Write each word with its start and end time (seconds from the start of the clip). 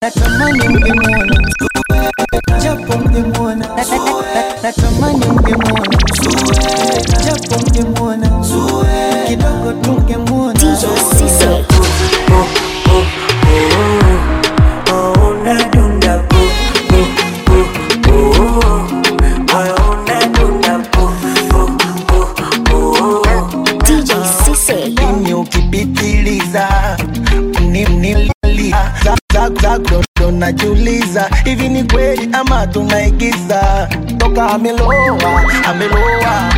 natamani 0.00 0.60
ungemwona 0.68 1.36
japo 2.62 2.92
ungemwona 2.92 3.66
natamani 4.62 5.24
ungemwona 5.26 5.98
cause 34.48 34.60
me 34.60 34.72
lower, 34.72 35.16
I'm 35.64 35.78
me 35.78 35.88
lower 35.88 36.53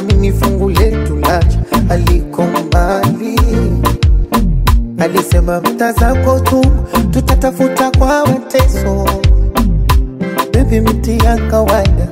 amini 0.00 0.32
fungu 0.32 0.70
letu 0.70 1.16
lacha 1.16 1.58
aliko 1.88 2.42
mbali. 2.42 3.40
Alisema 4.98 5.60
mta 5.60 5.92
zako 5.92 6.40
tu 6.40 6.64
tutatafuta 7.10 7.90
kwa 7.98 8.26
mateso, 8.26 9.06
bebi, 10.52 10.80
miti 10.80 11.18
ya 11.24 11.36
kawaida 11.36 12.08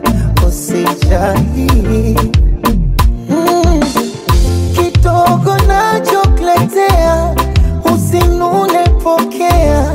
usijali 0.48 2.16
mm. 3.31 3.83
Kidogo 4.75 5.56
nachokuletea 5.69 7.34
usinune, 7.94 8.88
pokea, 9.03 9.93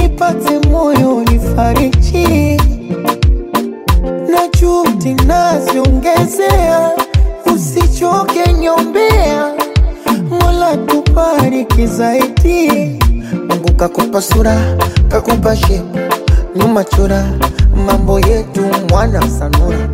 nipate 0.00 0.68
moyo 0.68 1.24
nifariki 1.32 1.93
zinaziongezea. 5.04 6.90
Usichoke 7.54 8.52
nyombea, 8.52 9.52
Mola 10.30 10.76
kubariki 10.76 11.86
zaidi. 11.86 12.98
Mungu 13.48 13.72
kakupa 13.76 14.22
sura, 14.22 14.56
kakupa 15.08 15.56
shepu, 15.56 15.98
nyuma 16.56 16.84
chura 16.84 17.24
mambo 17.86 18.20
yetu 18.20 18.60
mwana 18.90 19.22
sanura. 19.38 19.88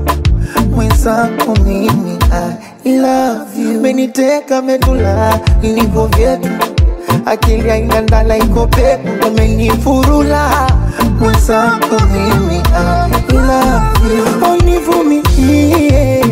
Mwenzako 0.74 1.54
mimi 1.64 2.18
I 2.84 2.98
love 2.98 3.62
you, 3.62 3.80
meniteka 3.80 4.62
medula 4.62 5.40
ilivyo 5.62 6.06
vyetu, 6.06 6.48
akili 7.26 7.70
aingandala 7.70 8.36
iko 8.36 8.66
peku, 8.66 9.26
umenifurula. 9.28 10.70
Mwenzako 11.20 11.96
mimi 12.12 12.62
I 12.74 13.32
love 13.32 14.14
you. 14.16 14.46
envolve 14.80 15.06
me 15.06 16.29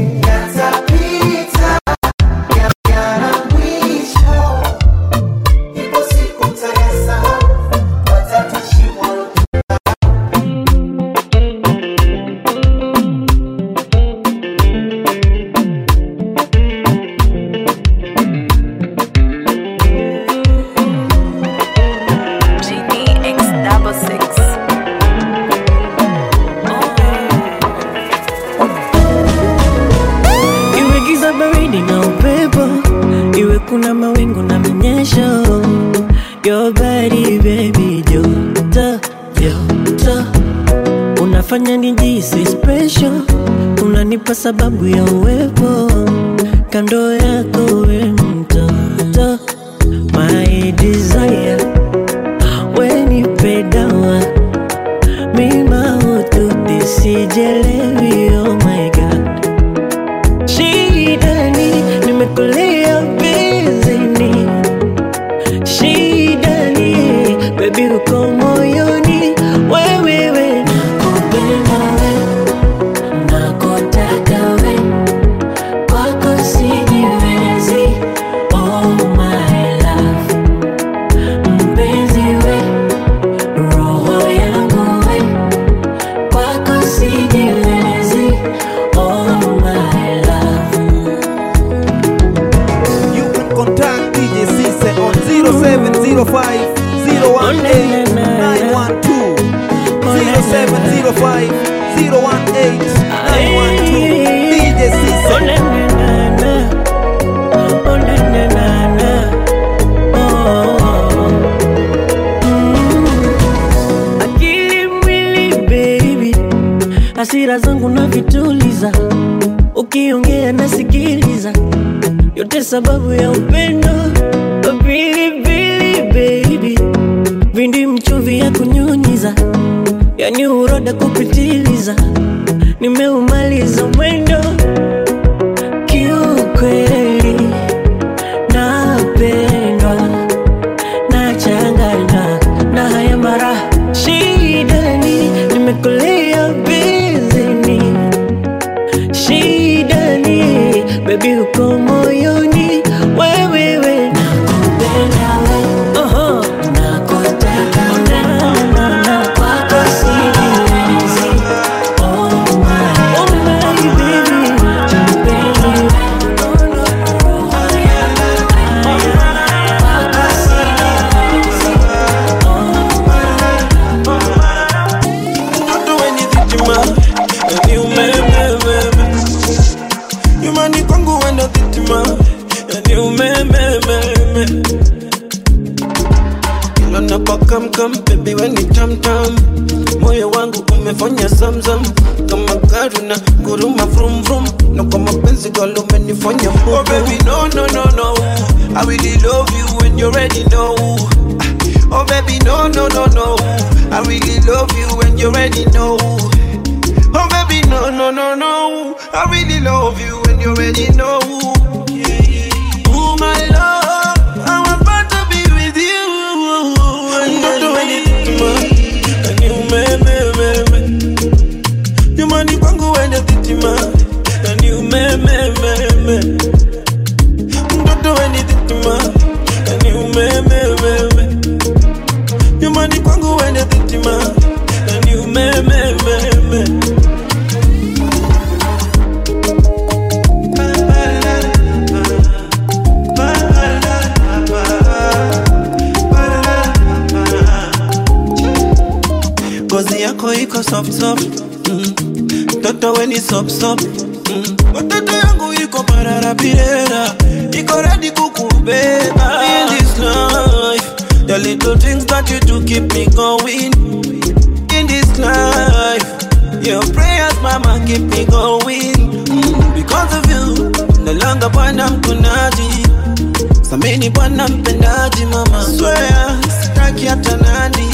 unapendaji 274.69 275.25
mama 275.27 275.65
swea 275.79 276.39
sitaki 276.63 277.07
hata 277.07 277.37
nani 277.37 277.89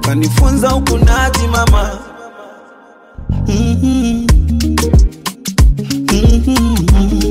kanifunza 0.00 0.74
uponaji 0.74 1.46
mama 1.48 1.98
mm-hmm. 3.48 4.26
Mm-hmm. 6.12 7.27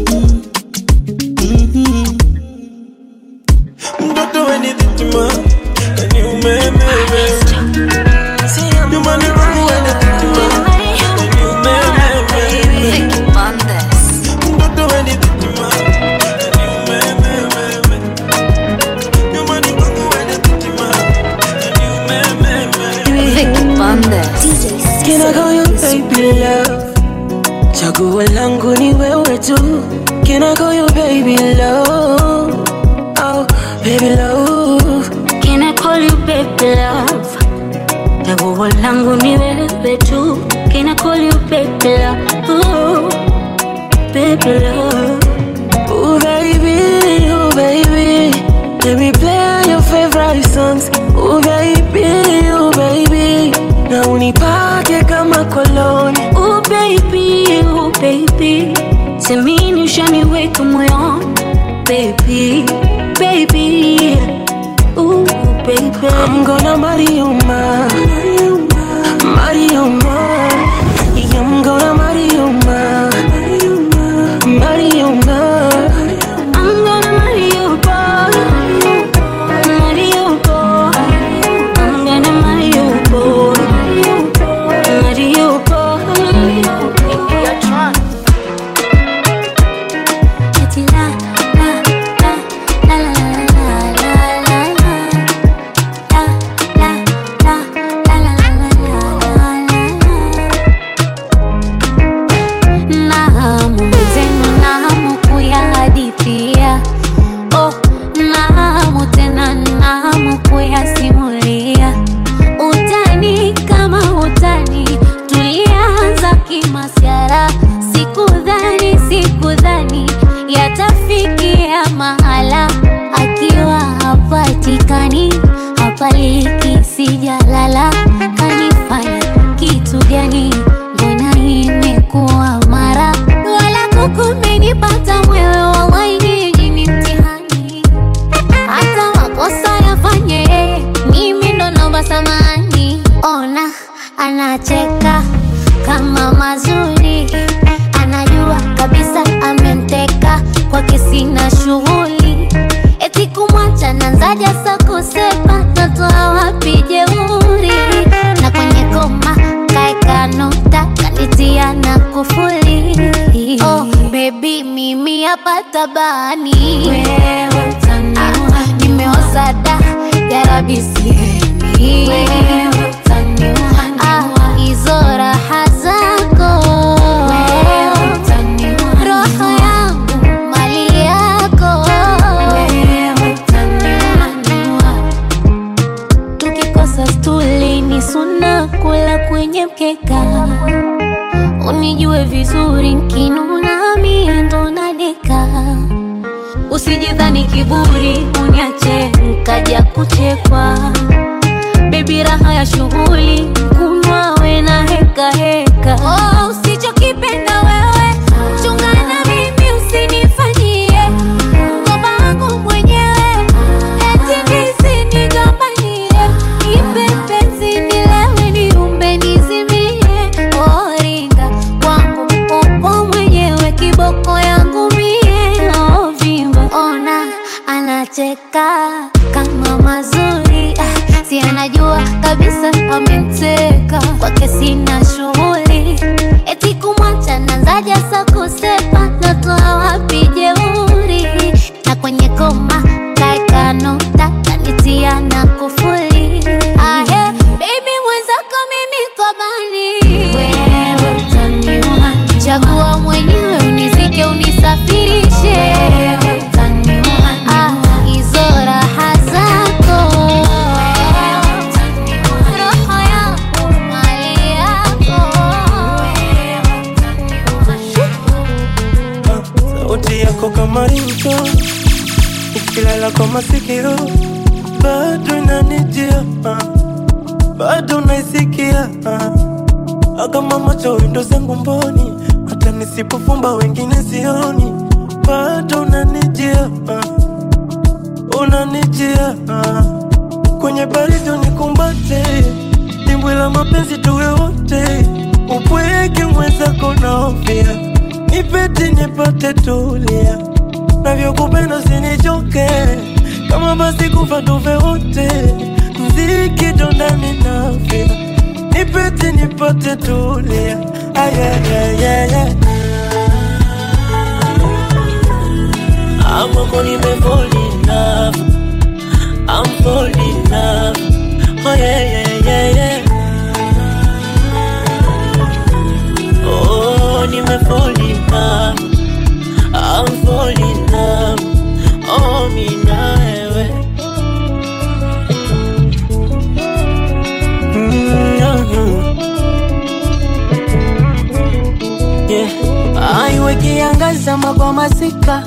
Siku 343.48 343.60
ikiangaza 343.60 344.38
magwamasika, 344.38 345.44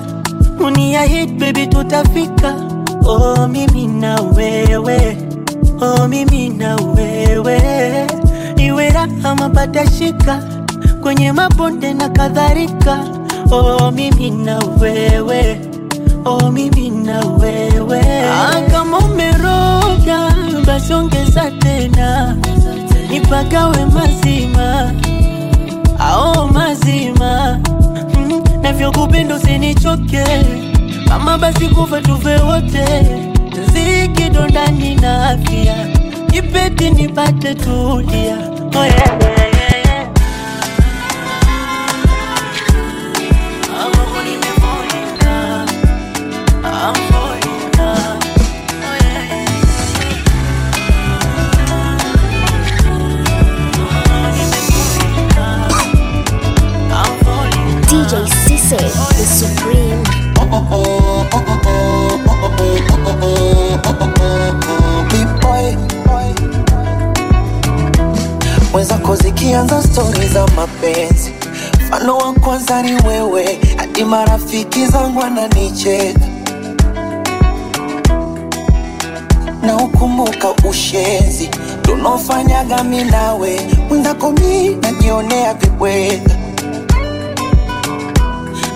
uniahidi 0.66 1.32
baby 1.32 1.66
tutafika. 1.66 2.54
Oh, 3.04 3.48
mimi 3.48 3.86
na 3.86 4.16
wewe, 4.36 5.16
oh, 5.80 6.08
mimi 6.08 6.48
na 6.48 6.76
wewe, 6.76 7.60
iwe 8.56 8.90
raha 8.90 9.34
mapatashika 9.34 10.42
kwenye 11.02 11.32
mabonde 11.32 11.94
na 11.94 12.08
kadhalika. 12.08 12.98
Oh, 13.50 13.90
mimi 13.90 14.30
na 14.30 14.58
wewe, 14.80 15.60
oh, 16.24 16.50
mimi 16.50 16.90
na 16.90 17.20
wewe. 17.26 18.00
Ah, 18.30 18.60
kama 18.70 18.98
umeroga 18.98 20.34
basi 20.66 20.94
ongeza 20.94 21.50
tena, 21.50 22.36
nipagawe 23.10 23.84
mazima, 23.86 24.92
ao 25.98 26.48
mazima 26.48 27.60
navyokupenda 28.70 29.34
usinichoke 29.36 30.24
mama, 31.08 31.38
basi 31.38 31.68
kufa 31.68 32.00
tufe 32.00 32.36
wote, 32.36 32.84
tuziki 33.50 34.30
dondani 34.30 34.94
na 34.94 35.28
afya, 35.30 35.74
kipeti 36.32 36.90
nipate 36.90 37.54
tulia, 37.54 38.36
oh 38.76 38.84
yeah. 38.84 39.49
tukianza 69.50 69.82
stori 69.82 70.28
za 70.28 70.46
mapenzi, 70.46 71.32
mfano 71.86 72.16
wa 72.16 72.32
kwanza 72.32 72.82
ni 72.82 72.92
wewe, 73.08 73.58
hadi 73.76 74.04
marafiki 74.04 74.86
zangu 74.86 75.22
ananicheka 75.22 76.20
na 79.62 79.76
ukumbuka 79.76 80.48
ushenzi 80.70 81.48
tunaofanyaga 81.82 82.84
mi 82.84 83.04
nawe, 83.04 83.60
mwenzako 83.88 84.32
mi 84.32 84.68
najionea 84.68 85.54
vibweka, 85.54 86.30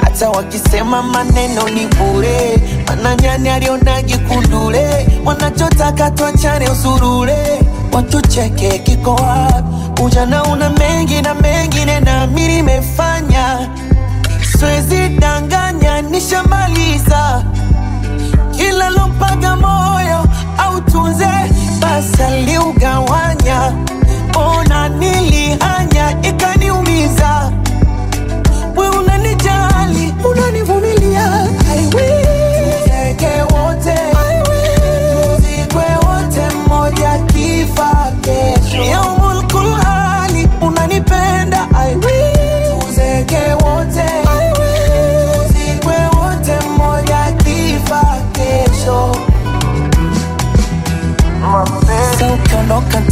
hata 0.01 0.31
wakisema 0.31 1.03
maneno 1.03 1.69
ni 1.69 1.87
bure, 1.87 2.59
mana 2.89 3.17
nyani 3.17 3.49
alionagi 3.49 4.17
kundule, 4.19 5.07
wanachotaka 5.25 6.11
twachane 6.11 6.69
usurure, 6.71 7.63
watucheke 7.93 8.79
kiko 8.79 9.11
wapi? 9.15 9.74
Ujana 10.03 10.43
una 10.45 10.71
mengi 10.71 11.23
na 11.23 11.35
mengine 11.35 12.01
na 12.01 12.27
mimi 12.27 12.47
nimefanya. 12.57 13.69
Siwezi 14.59 15.09
danganya 15.09 16.03
nishamaliza. 16.03 17.45
Kila 18.57 18.91
lompaga 18.91 19.57
moyo 19.57 20.27
au 20.59 20.81
tunze 20.81 21.29
basa 21.81 22.31
liugawanya, 22.37 23.73
ona 24.35 24.89
nilihanya 24.89 26.23
ikaniumiza. 26.23 27.53
We 28.77 28.89
unanijali 28.89 30.15
unanivumilia 30.31 31.47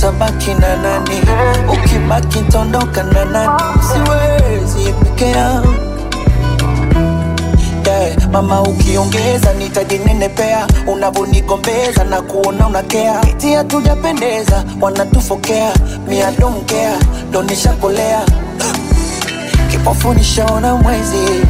ukiondoka 0.02 0.18
tabaki 0.18 0.54
na 0.54 0.76
nani? 0.76 1.21
Ukibaki 1.73 2.40
ntaondoka 2.40 3.02
na 3.02 3.25
nani? 3.25 3.62
Siwezi 3.92 4.92
peke 4.92 5.30
yangu. 5.30 5.68
Yeah. 7.87 8.16
Mama 8.32 8.62
ukiongeza 8.62 9.52
nitajinenepea, 9.52 10.66
unavonigombeza 10.87 12.04
na 12.04 12.21
kuona 12.23 12.66
unakea, 12.66 13.21
eti 13.28 13.52
hatujapendeza, 13.52 14.64
wanatufokea, 14.80 15.73
mia 16.09 16.30
don't 16.32 16.73
donishakolea 17.32 18.21
kipofu 19.71 20.14
nishaona 20.14 20.75
mwezi, 20.76 21.47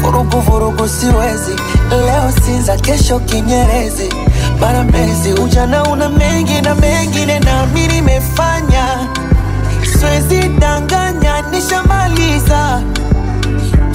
vurugu 0.00 0.40
vurugu 0.40 0.88
siwezi, 0.88 1.52
leo 1.90 2.32
Sinza, 2.46 2.76
kesho 2.76 3.18
Kinyerezi, 3.20 4.08
mara 4.60 4.84
mezi 4.84 5.32
Ujana 5.32 5.82
una 5.84 6.08
mengi 6.08 6.60
na 6.60 6.74
mengine 6.74 7.38
na 7.40 7.66
mi 7.66 7.86
nimefanya, 7.86 8.86
siwezi 9.98 10.48
danganya, 10.58 11.42
nishamaliza. 11.50 12.82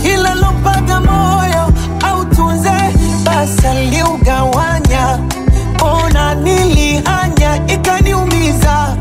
Kila 0.01 0.35
lompaga 0.35 0.99
moyo 0.99 1.73
au 2.07 2.25
tunze 2.25 2.71
basa 3.23 3.73
liugawanya, 3.73 5.19
ona 5.81 6.35
nilihanya 6.35 7.61
ikaniumiza. 7.67 8.97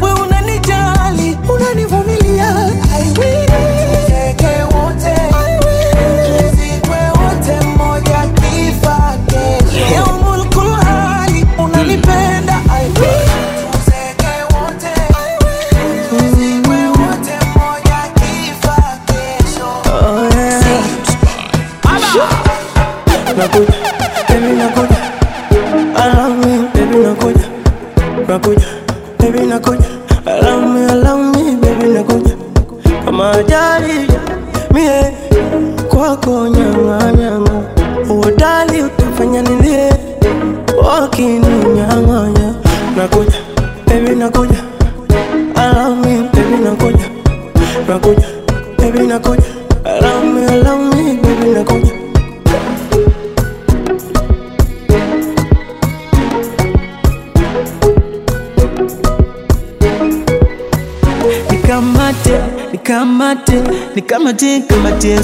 We 0.00 0.12
unanijali 0.12 1.38
unanivumilia. 1.54 2.50
I 2.96 3.18
will. 3.18 3.44
Come 64.36 64.86
a 64.86 65.12
a 65.12 65.22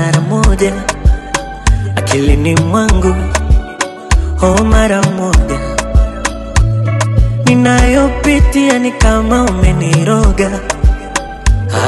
mara 0.00 0.20
moja 0.20 0.72
akilini 1.96 2.54
mwangu 2.56 3.14
oh 4.42 4.64
mara 4.64 5.02
moja. 5.02 5.58
Ninayopitia 7.44 8.78
ni 8.78 8.90
kama 8.92 9.42
umeniroga 9.44 10.50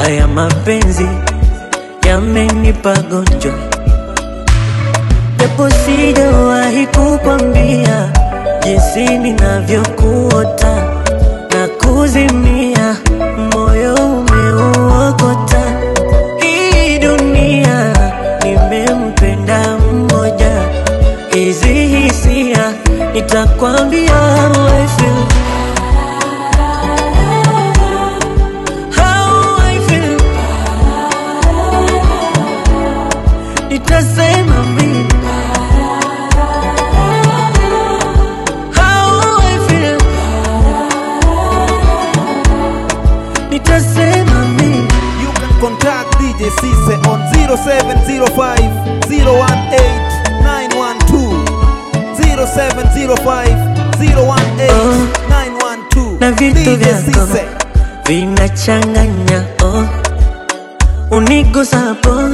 haya 0.01 0.27
mapenzi 0.27 1.07
yamenipa 2.07 2.93
gonjwa. 2.97 3.53
Japo 5.37 5.69
sijawahi 5.69 6.87
kukwambia 6.87 8.09
jinsi 8.63 9.17
ninavyokuota 9.17 10.75
na 11.53 11.67
kuzimia 11.67 12.95
moyo 13.53 13.95
nitakwambia 23.13 24.11
how 24.11 24.67
I 24.67 24.87
feel. 24.87 25.25
How 28.91 29.57
I 29.59 29.79
feel. 29.87 30.19
Nitasema 33.69 34.63
mimi 34.63 35.05
How 38.75 39.39
I 39.39 39.59
feel. 39.67 39.99
Nitasema 43.49 44.45
mimi 44.57 44.87
You 45.23 45.31
can 45.33 45.59
contact 45.61 46.17
DJ 46.19 46.49
Cisse 46.49 46.93
on 47.09 47.21
0705 47.33 48.71
018 49.09 49.09
912 49.09 50.02
na 56.19 56.31
vitu 56.31 56.75
vyako 56.77 57.27
vinachanganya 58.07 59.45
oh. 59.63 59.83
Unigusapo. 61.11 62.29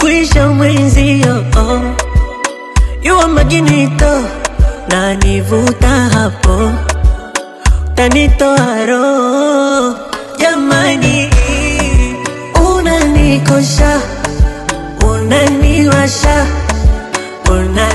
Kuisha 0.00 0.48
mwenzio 0.48 1.44
oh. 1.56 1.80
Yuwa 3.02 3.28
majinito 3.28 4.22
na 4.88 5.14
hapo. 6.12 6.70
Tanitoaro 7.94 9.04
jamani, 10.38 11.30
unanikosha 12.76 14.00
unaniwasha 15.10 16.46
una 17.50 17.88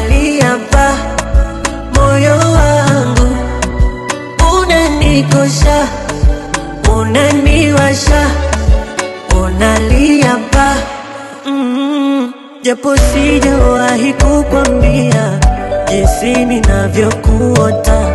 tosha, 5.34 5.88
unaniwasha, 7.00 8.30
unalia 9.44 10.36
pa 10.52 10.76
mm, 11.46 11.52
mm-hmm. 11.54 12.34
japo 12.62 12.98
sijawahi 12.98 14.14
kukwambia 14.14 15.40
jinsi 15.90 16.46
ninavyokuota. 16.46 18.13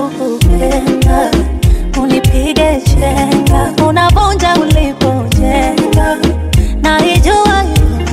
kupenda 0.00 1.30
unipige 2.02 2.80
chenga, 2.84 3.72
unavunja 3.88 4.54
ulipojenga, 4.54 6.16
naijua 6.82 7.62
hiyo 7.62 8.06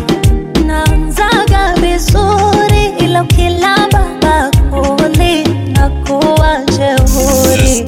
namzaga 0.66 1.74
vizuri, 1.82 2.86
ila 3.00 3.24
ukilamba 3.24 4.06
bakuli 4.22 5.44
na 5.74 5.90
kuwa 5.90 6.58
jeuri, 6.78 7.86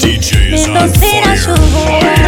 mindo 0.50 0.88
sina 0.88 1.36
shughuli. 1.36 2.21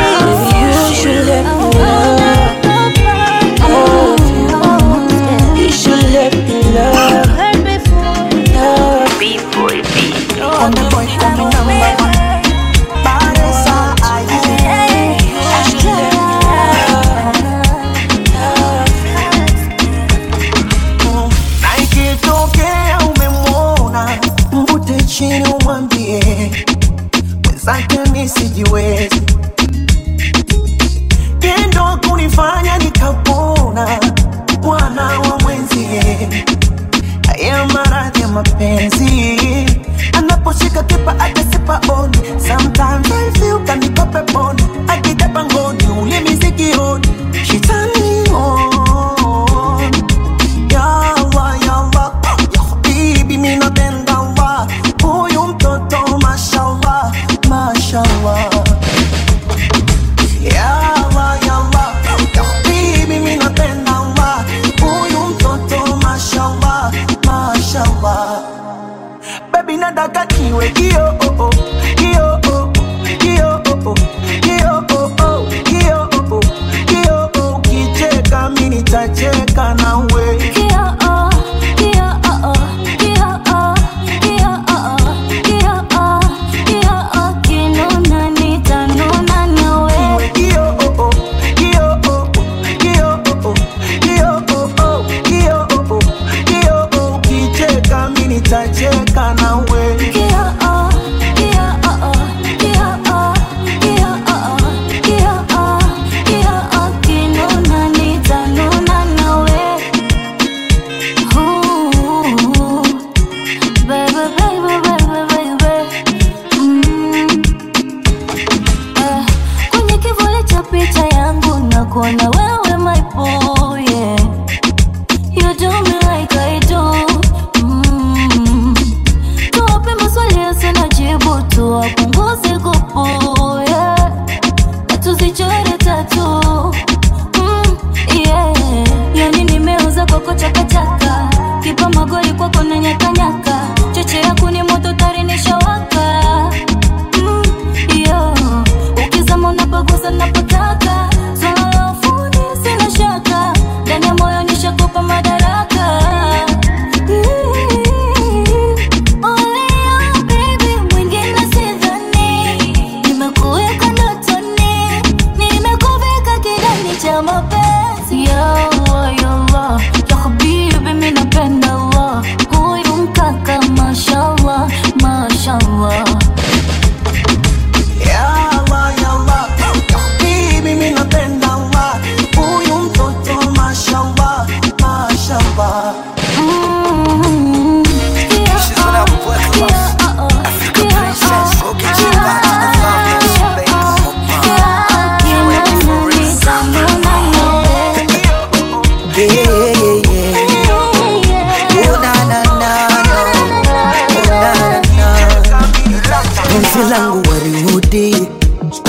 zangu 206.94 207.22
walihudi 207.30 208.16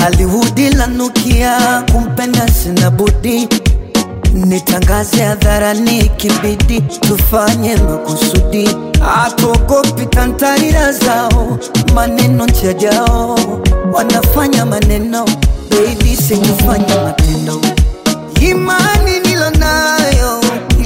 alihudi 0.06 0.70
lanukia 0.70 1.82
kumpenda 1.92 2.48
sina 2.48 2.90
budi. 2.90 3.48
Nitangaze 4.34 5.22
hadharani 5.22 6.08
kibidi 6.16 6.80
tufanye 6.80 7.76
makusudi. 7.76 8.68
Atogopi 9.24 10.06
tantarira 10.06 10.92
zao 10.92 11.58
maneno 11.94 12.46
chajao 12.46 13.38
wanafanya 13.92 14.66
maneno 14.66 15.24
beidi 15.70 16.16
sikufanya 16.16 17.02
matendo. 17.04 17.60
Imani 18.40 19.20
nilo 19.20 19.50
nayo 19.50 20.40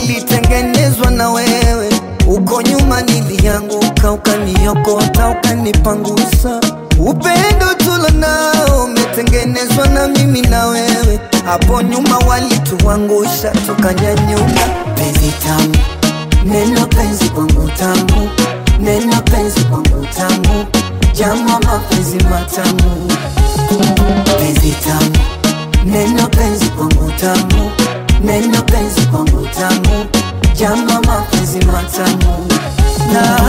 ilitengenezwa 0.04 1.10
na 1.10 1.30
wewe. 1.30 1.90
Uko 2.26 2.62
nyuma 2.62 3.02
nili 3.02 3.46
yangu 3.46 3.84
kaukaniokota 4.02 5.28
ukanipangusa. 5.28 6.60
Upendo 7.06 7.74
tulonao 7.78 8.84
umetengenezwa 8.84 9.86
na 9.88 10.08
mimi 10.08 10.40
na 10.42 10.66
wewe, 10.66 11.20
hapo 11.44 11.82
nyuma 11.82 12.18
walituangusha 12.18 13.50
tukanyanyuka. 13.50 14.66
Penzi 14.94 15.32
tamu, 15.46 15.76
neno 16.44 16.86
penzi 16.86 17.24
kwangu 17.30 17.70
tamu, 17.78 18.30
neno 18.80 19.22
penzi 19.22 19.60
kwangu 19.60 20.06
tamu, 20.16 20.66
jama 21.12 21.60
mapenzi 21.60 22.16
matamu. 22.24 23.08
Penzi 24.38 24.74
tamu, 24.84 25.16
neno 25.84 26.26
penzi 26.28 26.64
kwangu 26.66 27.12
tamu, 27.20 27.70
neno 28.24 28.62
penzi 28.62 29.00
kwangu 29.00 29.46
tamu, 29.58 30.06
jama 30.58 31.00
mapenzi 31.02 31.58
matamu. 31.58 32.46
Na 33.12 33.40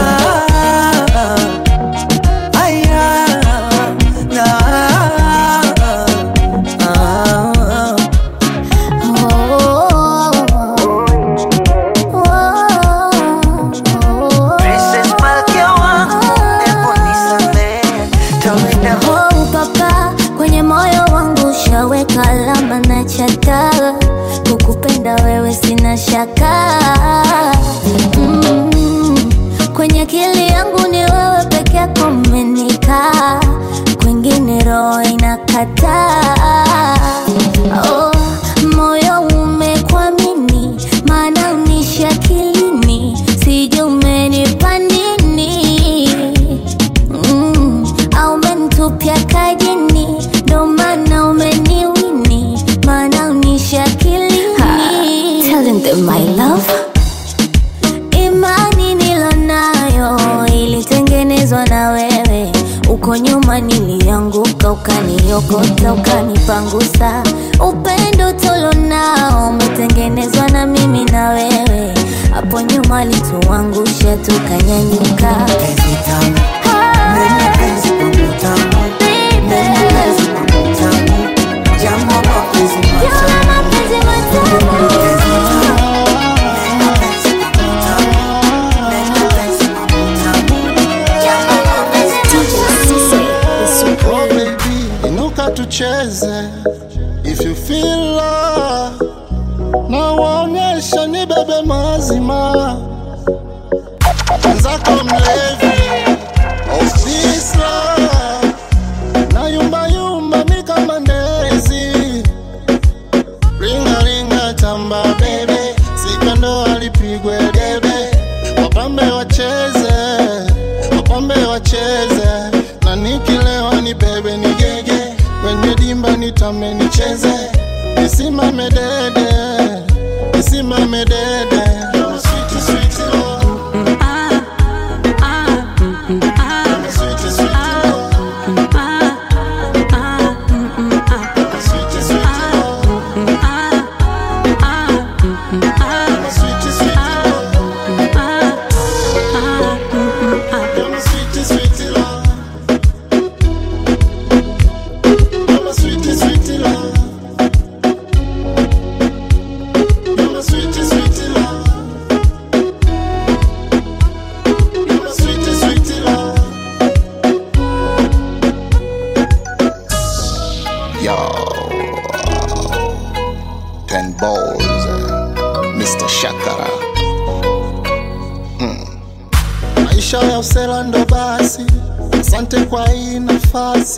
uliokota 65.49 65.93
ukanipangusa. 65.93 67.23
Upendo 67.69 68.31
tulonao 68.33 69.49
umetengenezwa 69.49 70.47
na 70.49 70.65
mimi 70.65 71.05
na 71.05 71.29
wewe, 71.29 71.93
hapo 72.33 72.61
nyuma 72.61 73.05
lituangusha 73.05 74.17
tukanyanyuka. 74.17 75.35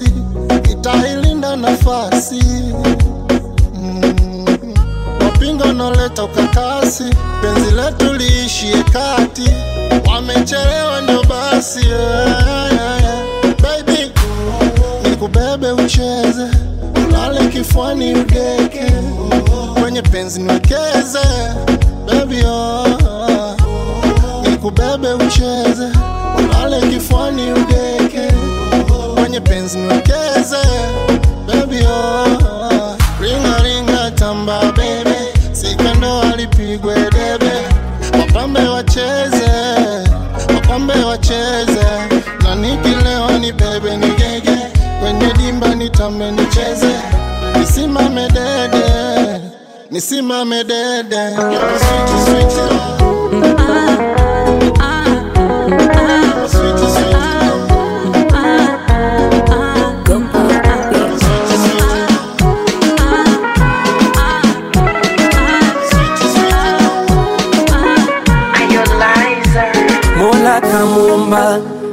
nafasi, 0.01 0.71
itailinda 0.71 1.56
nafasi 1.56 2.43
mm. 3.75 4.45
Wapinga 5.21 5.73
ukakasi, 6.23 7.03
penzi 7.41 7.71
letu 7.75 8.13
liishie 8.13 8.84
kati, 8.84 9.49
wamechelewa 10.12 11.01
ndo 11.01 11.23
basi 11.23 11.79
yeah, 11.88 12.71
yeah, 12.73 13.01
yeah. 13.01 13.56
Baby 13.62 14.12
nikubebe 15.10 15.71
ucheze, 15.71 16.47
ulale 17.08 17.47
kifwani 17.47 18.13
udeke, 18.15 18.91
kwenye 19.82 20.01
penzi 20.01 20.41
niwekeze 20.41 21.19
Usimame 50.13 50.63
dede, 50.63 51.23
switi 51.82 52.17
switi 52.26 52.62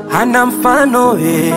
hana 0.09 0.47
mfano 0.47 1.19
ye, 1.19 1.55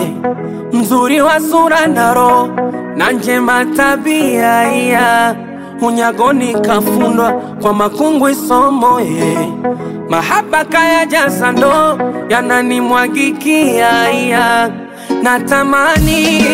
mzuri 0.72 1.20
wa 1.20 1.40
sura 1.40 1.86
na 1.86 2.14
roho 2.14 2.48
na 2.96 3.12
njema 3.12 3.64
tabia 3.64 4.62
ya 4.72 5.43
unyagoni 5.86 6.54
kafundwa 6.54 7.32
kwa 7.62 7.72
makungwi 7.74 8.34
somo 8.34 9.00
mahaba 10.08 10.64
kaya 10.64 11.06
jasa 11.06 11.52
ndo 11.52 11.98
yananimwagikia 12.28 14.12
iya. 14.12 14.70
Natamani 15.22 16.44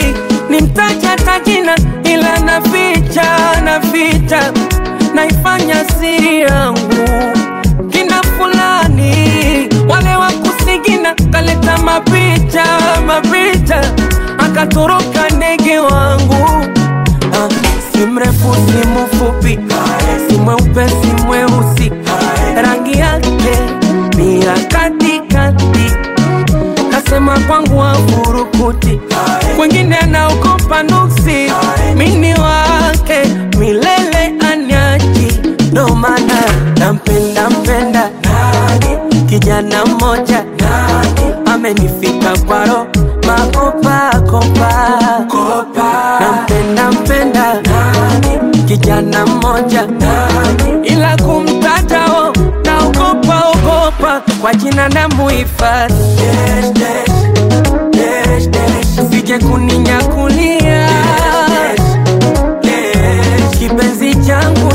nimtaja 0.51 1.17
tajina 1.17 1.77
ila 2.05 2.39
naficha 2.41 3.25
naficha. 3.65 4.53
Naifanya 5.15 5.85
siri 5.85 6.41
yangu. 6.41 6.81
Kina 7.91 8.23
fulani 8.23 9.15
wale 9.89 10.17
wa 10.17 10.31
kusigina 10.31 11.15
kaleta 11.33 11.79
mapicha 11.79 12.65
mapicha. 13.07 13.81
Akatoroka 14.39 15.29
ndege 15.37 15.79
wangu. 15.79 16.47
Ah, 17.33 17.49
si 17.93 18.07
mrefu 18.07 18.55
si 18.55 18.87
si 20.75 20.77
mweupe 20.77 20.89
si 20.89 21.25
mweusi. 21.27 21.93
Rangi 22.63 22.99
yake 22.99 23.59
ni 24.17 24.41
ya 24.45 24.53
katikati. 24.53 25.93
Kasema 26.91 27.39
kwangu 27.41 27.83
afurukuti 27.83 29.01
kwengine 29.57 29.97
anaogopa 29.97 30.83
nuksi. 30.83 31.53
Mini 31.97 32.35
wake 32.35 33.29
milele 33.59 34.35
anyaji 34.53 35.41
ndo 35.73 35.89
maana 35.95 36.41
nampenda 36.79 37.51
mpenda 37.51 38.11
kijana 39.29 39.85
mmoja 39.87 40.45
amenifika 41.47 42.39
kwaro 42.47 42.87
makopakopa 43.27 44.91
ogopa 54.51 54.55
kwa 54.55 54.55
jina 54.55 54.89
na 54.89 55.09
muhifadhi 55.09 55.95
sije 59.11 59.39
kuninyakulia 59.39 60.89
kipenzi 63.59 64.15
changu 64.15 64.70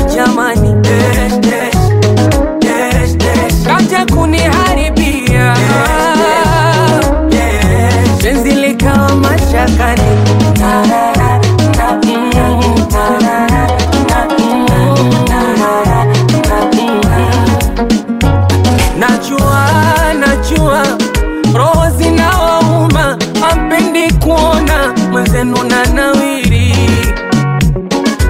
mwenzenu 25.44 25.68
na 25.68 25.84
nawiri. 25.86 26.74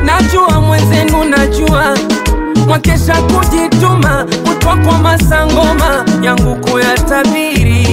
Najua 0.05 0.61
mwenzenu 0.61 1.25
najua. 1.25 1.99
Mwakesha 2.67 3.15
kujituma 3.23 4.27
kutwa 4.49 4.77
kwa 4.77 4.99
masangoma 4.99 6.05
yangu 6.23 6.57
kuyatabiri. 6.57 7.87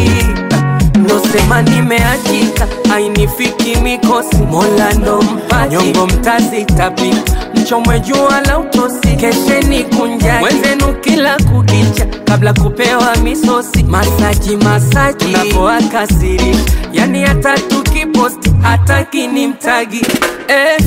Nosema 1.08 1.62
nimeachika 1.62 2.68
ainifiki 2.96 3.76
mikosi. 3.76 4.36
Mola 4.38 4.94
ndo 4.94 5.22
mpaji 5.22 5.76
nyongo 5.76 6.08
mtazitapika 6.08 7.32
mchomwe 7.64 8.00
jua 8.00 8.42
la 8.48 8.60
utosi. 8.60 9.16
Kesheni 9.18 9.84
kunjani 9.84 10.46
wenzenu 10.46 10.94
kila 11.02 11.38
kukicha. 11.38 12.06
Kabla 12.26 12.54
kupewa 12.54 13.16
misosi. 13.24 13.84
Masaji 13.84 14.58
masaji. 14.58 15.26
Napoakasirisha 15.32 16.60
yani 16.94 17.22
hata 17.24 17.54
tukiposti 17.58 18.52
hataki 18.62 19.28
ni 19.28 19.48
mtagi 19.48 20.06
eh, 20.48 20.78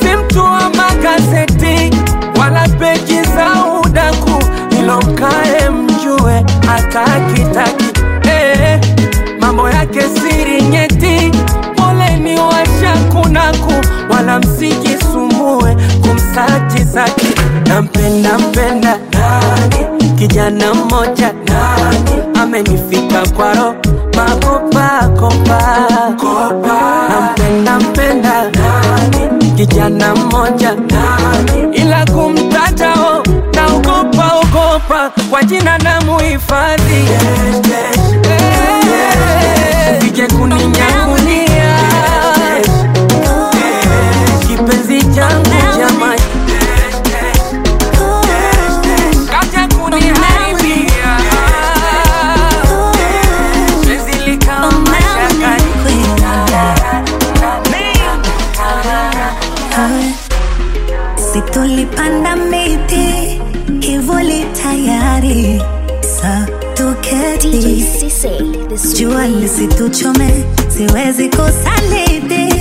si 0.00 0.16
mtu 0.16 0.38
wa 0.38 0.70
magazeti. 0.70 1.96
Wala 2.40 2.68
peji 2.68 3.22
za 3.22 3.64
udaku. 3.84 4.44
Ilo 4.80 5.02
mjue 5.72 6.44
hatakitaki 6.66 7.84
eh, 8.30 8.80
mambo 9.40 9.70
yake 9.70 10.00
siri 10.02 10.62
nyeti. 10.62 11.30
Poleni 11.76 12.36
washakunaku 12.40 13.72
wala 14.10 14.38
msijisumbue 14.38 15.25
kumsaji 16.36 16.84
zaki 16.84 17.26
nampenda 17.68 18.38
mpenda. 18.38 18.98
Kijana 20.18 20.74
mmoja. 20.74 21.32
Amenifika 22.42 23.26
kwaro 23.36 23.74
makopakopa 24.16 25.60
nampenda 27.08 27.80
mpenda. 27.80 28.50
Kijana 29.56 30.14
mmoja. 30.14 30.74
Ila 31.72 32.04
kumtatao 32.06 33.22
naogopa 33.54 34.32
ogopa. 34.40 35.10
Kwa 35.30 35.42
jina 35.42 35.78
na 35.78 36.00
muhifadhi 36.00 37.06
Eh, 38.28 39.98
jua 69.28 69.48
situchome, 69.48 70.44
siwezi 70.68 71.28
kusaliti 71.28 72.54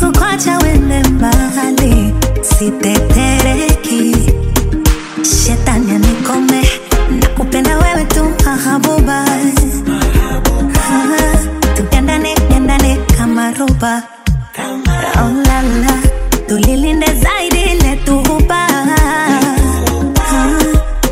kukwacha 0.00 0.58
wende 0.58 1.02
mbali 1.08 2.14
sitetereki. 2.42 4.16
Shetani 5.22 5.92
anikome 5.92 6.62
nakupenda 7.20 7.78
wewe 7.78 8.04
tu 8.04 8.24
mahabuba. 8.44 9.24
Ah, 10.74 11.36
tugandane 11.76 12.34
kama 13.18 13.50
roba 13.52 14.02
oh, 15.22 15.30
tulilinde 16.48 17.06
zaidi 17.06 17.82
letuhuba 17.84 18.66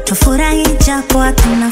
tufurahi 0.05 0.67
japo 0.87 1.19
hatuna 1.19 1.71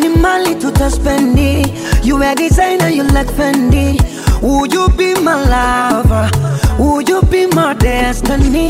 Kama 0.00 0.08
ni 0.14 0.20
mali 0.22 0.54
tutaspendi, 0.54 1.66
you 2.02 2.22
a 2.22 2.34
designer, 2.34 2.88
you 2.88 3.02
like 3.02 3.26
Fendi. 3.28 3.98
Would 4.40 4.72
you 4.72 4.88
be 4.96 5.12
my 5.20 5.34
lover? 5.44 6.30
Would 6.78 7.06
you 7.08 7.20
be 7.22 7.46
my 7.48 7.74
destiny? 7.74 8.68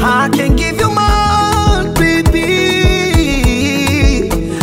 I 0.00 0.28
can 0.32 0.54
give 0.54 0.78
you 0.78 0.90
more, 0.94 1.92
baby. 1.94 2.44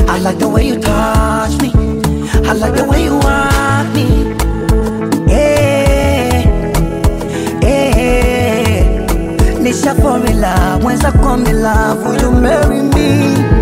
I 0.07 0.19
like 0.19 0.39
the 0.39 0.47
way 0.47 0.67
you 0.67 0.79
touch 0.79 1.59
me. 1.61 1.71
I 2.47 2.53
like 2.53 2.75
the 2.75 2.85
way 2.85 3.03
you 3.03 3.17
want 3.17 3.93
me. 3.93 4.07
Eh, 5.29 6.45
eh, 7.63 8.83
Nisha 9.59 9.93
fall 10.01 10.25
in 10.25 10.39
love, 10.39 10.83
when 10.85 11.05
I 11.05 11.11
come 11.11 11.45
in 11.47 11.61
love, 11.61 12.01
will 12.05 12.21
you 12.21 12.31
marry 12.31 12.81
me? 12.81 13.60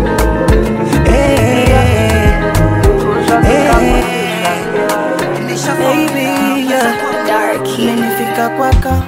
Fall 5.64 6.16
in 6.16 6.68
love, 6.70 8.56
kwako. 8.56 9.02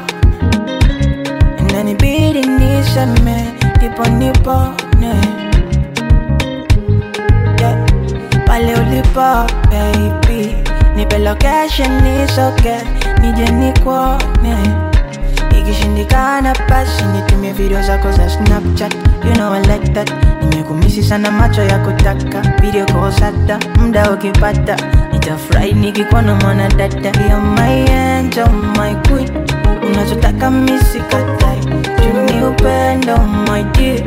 Inanibidi 1.59 2.41
niseme 2.47 3.45
ndipo 3.77 4.05
nipone 4.07 5.15
yeah. 7.61 7.77
pale 8.47 8.75
ulipo 8.75 9.47
baby. 9.71 10.55
Nipe 10.97 11.19
location 11.19 12.03
nisoke 12.03 12.75
nije 13.21 13.53
nikuone. 13.53 14.57
Ikishindikana 15.59 16.55
basi 16.69 17.05
nitumie 17.05 17.53
video 17.53 17.83
zako 17.83 18.13
za 18.13 18.31
snapchat. 18.31 18.95
You 19.25 19.33
know 19.35 19.53
I 19.53 19.61
like 19.63 19.93
that. 19.95 20.11
Nimekumisi 20.43 21.03
sana 21.03 21.31
macho 21.31 21.63
ya 21.63 21.79
kutaka. 21.79 22.41
Video 22.61 22.87
calls 22.87 23.21
hata 23.21 23.59
muda 23.81 24.11
ukipata 24.11 24.77
nitafurahi 25.23 25.73
nikikuona 25.73 26.35
mwana 26.35 26.69
dada 26.69 27.09
ya 27.29 27.39
my 27.41 27.85
angel, 27.93 28.49
my 28.79 28.95
queen. 29.09 29.29
Unachotaka 29.87 30.51
misikatai 30.51 31.59
juni 32.03 32.45
upendo 32.47 33.17
my 33.49 33.63
dear. 33.73 34.03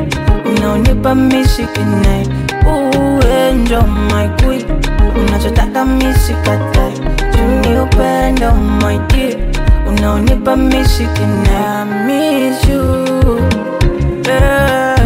Unaonipa 0.46 1.16
misikinai 1.16 2.28
uenjo 2.66 3.82
my 4.12 4.28
queen. 4.44 4.64
Unachotaka 5.28 5.86
misikatai 5.86 6.94
juni 7.36 7.80
upendo 7.80 8.52
my 8.82 8.98
dear. 9.08 9.36
Unaonipa 9.88 10.56
misikinai 10.56 11.86
miss 12.06 12.70
you. 12.70 13.06
Yeah. 14.28 15.00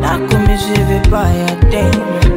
nakumisi 0.00 0.72
vibaya 0.88 1.46
damn 1.70 2.35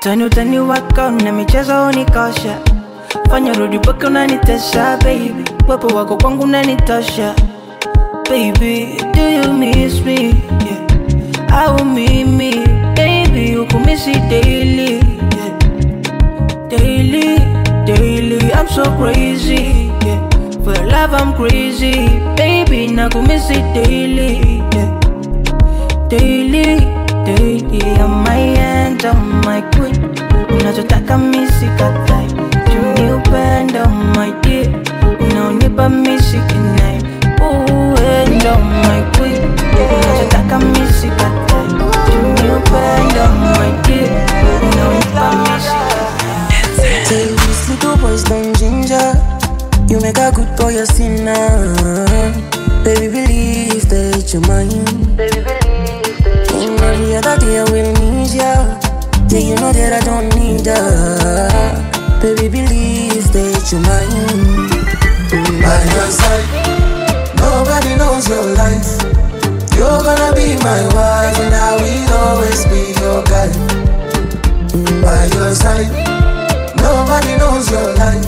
utani 0.00 0.24
utani 0.24 0.58
wako 0.58 1.10
na 1.10 1.32
michezo 1.32 1.86
unikosha 1.86 2.58
fanya 3.30 3.52
rudi 3.52 3.78
mpaka 3.78 4.06
unanitesha 4.06 4.96
baby 4.96 5.44
wepo 5.68 5.86
wako 5.96 6.16
kwangu 6.16 6.42
unanitosha 6.42 7.34
baby 8.30 9.00
do 9.14 9.28
you 9.30 9.52
miss 9.52 10.00
me 10.04 10.14
yeah. 10.20 11.64
au 11.64 11.84
mimi 11.84 12.54
baby 12.96 13.56
ukumisi 13.56 14.12
daily 14.12 14.92
yeah. 14.92 15.58
daily 16.68 17.38
daily 17.86 18.36
i'm 18.52 18.68
so 18.74 18.82
crazy 18.82 19.90
yeah. 20.06 20.20
For 20.64 20.84
love 20.86 21.14
I'm 21.22 21.32
crazy 21.34 22.08
Baby 22.36 22.86
nakumisi 22.88 23.54
daily 23.74 24.62
yeah. 24.74 25.00
Daily, 26.08 26.80
daily 27.36 27.80
I'm 27.98 28.24
my 28.24 28.38
end, 28.38 29.04
I'm 29.04 29.40
my 29.44 29.60
queen. 29.74 29.94
Unachotaka 30.50 31.18
misi 31.18 31.66
katai 31.78 32.26
Juni 32.70 33.12
upendo 33.12 33.86
my 34.16 34.32
dear 34.42 34.66
Unaonipa 35.20 35.88
misi 35.88 36.38
kinai 36.48 36.98
Uendo 37.40 38.54
my 38.84 39.02
queen. 39.16 39.42
Unachotaka 39.80 40.58
misi 40.58 41.08
katai 41.08 41.68
Juni 42.10 42.50
upendo 42.56 43.24
my 43.56 43.70
dear 43.82 44.10
Unaonipa 44.62 45.26
misi 45.42 45.76
Tell 47.08 47.28
these 47.36 47.68
little 47.70 47.96
boys 47.96 48.22
don't 48.24 48.56
ginger. 48.56 49.14
You 49.88 50.00
make 50.00 50.18
a 50.18 50.30
good 50.30 50.56
boy 50.56 50.76
a 50.78 50.86
sinner. 50.86 51.74
Baby, 52.84 53.08
believe 53.08 53.88
that 53.88 54.30
you're 54.32 54.40
mine. 54.46 55.16
Baby, 55.16 55.39
Every 57.10 57.28
other 57.28 57.40
day 57.40 57.58
I 57.58 57.64
will 57.64 57.92
need 57.98 58.30
ya. 58.38 58.78
Yeah, 59.30 59.42
you 59.42 59.56
know 59.56 59.72
that 59.74 59.98
I 59.98 60.00
don't 60.06 60.30
need 60.38 60.62
ya. 60.62 60.78
Baby, 62.22 62.46
believe 62.46 63.26
that 63.34 63.66
you're 63.66 63.82
mine. 63.82 64.70
By 65.58 65.82
your 65.90 66.06
side, 66.06 66.46
nobody 67.34 67.98
knows 67.98 68.30
your 68.30 68.54
life. 68.54 68.94
You're 69.74 69.98
gonna 70.06 70.30
be 70.38 70.54
my 70.62 70.86
wife, 70.94 71.34
and 71.42 71.50
I 71.50 71.82
will 71.82 72.14
always 72.14 72.62
be 72.70 72.94
your 73.02 73.26
guy. 73.26 73.50
By 75.02 75.26
your 75.34 75.50
side, 75.50 75.90
nobody 76.78 77.34
knows 77.42 77.66
your 77.74 77.90
life. 77.98 78.22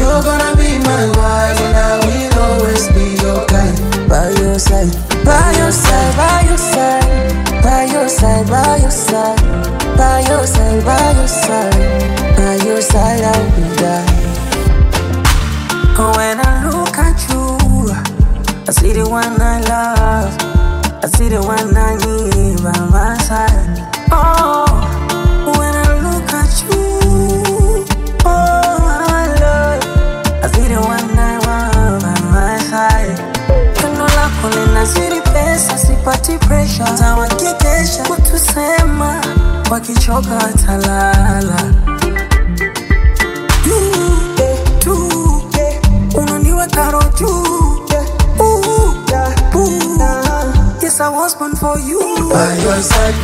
You're 0.00 0.22
gonna 0.24 0.56
be 0.56 0.80
my 0.80 1.12
wife, 1.12 1.60
and 1.60 1.76
I 1.76 2.00
will 2.08 2.40
always 2.40 2.88
be 2.96 3.20
your 3.20 3.44
guy. 3.52 4.01
By 4.12 4.28
your 4.28 4.58
side, 4.58 4.92
by 5.24 5.54
your 5.56 5.72
side, 5.72 6.16
by 6.18 6.42
your 6.46 6.58
side, 6.58 7.06
by 7.62 7.84
your 7.90 8.08
side, 8.10 8.46
by 8.46 8.76
your 8.76 8.90
side, 8.90 9.40
by 9.96 10.20
your 10.28 10.46
side, 10.46 10.84
by 10.84 11.14
your 11.16 11.26
side, 11.26 12.36
by 12.36 12.56
your 12.62 12.82
side, 12.82 13.22
I 13.22 13.38
will 13.56 13.76
die. 13.76 14.04
When 16.16 16.38
I 16.44 16.68
look 16.68 16.98
at 16.98 17.16
you, 17.30 17.40
I 18.68 18.72
see 18.72 18.92
the 18.92 19.08
one 19.08 19.40
I 19.40 19.60
love, 19.62 20.36
I 21.02 21.06
see 21.16 21.30
the 21.30 21.40
one 21.40 21.74
I 21.74 21.96
need 22.04 22.62
by 22.62 22.78
my 22.92 23.16
side. 23.16 23.78
Oh, 24.12 24.71
pesa, 36.22 36.38
sipati 36.38 36.38
pressure, 36.46 36.84
hata 36.84 37.14
wakikesha 37.16 38.02
kutusema, 38.02 39.20
wakichoka 39.70 40.30
eh, 45.60 45.80
unaniweka 46.14 46.90
roho 46.90 47.08
juu. 47.18 47.78
Yes, 50.82 51.00
I 51.00 51.08
was 51.08 51.34
born 51.36 51.54
for 51.56 51.78
you. 51.78 52.00
By 52.30 52.58
your 52.62 52.82
side, 52.82 53.14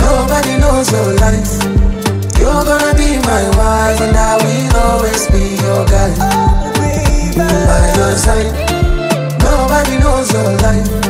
nobody 0.00 0.56
knows 0.58 0.90
your 0.92 1.14
life. 1.14 1.62
You're 2.38 2.64
gonna 2.64 2.94
be 2.94 3.18
my 3.18 3.48
wife, 3.56 4.00
and 4.00 4.16
I 4.16 4.36
will 4.36 4.76
always 4.76 5.26
be 5.30 5.56
your 5.62 5.84
guy. 5.86 6.10
By 7.36 7.94
your 7.96 8.16
side, 8.18 8.52
nobody 9.40 9.98
knows 9.98 10.32
your 10.32 10.52
life. 10.62 11.03